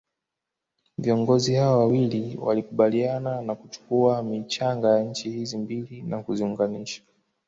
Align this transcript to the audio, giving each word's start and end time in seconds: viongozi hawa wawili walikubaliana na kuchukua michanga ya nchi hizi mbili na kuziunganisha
viongozi 0.97 1.55
hawa 1.55 1.77
wawili 1.77 2.37
walikubaliana 2.37 3.41
na 3.41 3.55
kuchukua 3.55 4.23
michanga 4.23 4.89
ya 4.97 5.03
nchi 5.03 5.29
hizi 5.29 5.57
mbili 5.57 6.01
na 6.01 6.23
kuziunganisha 6.23 7.01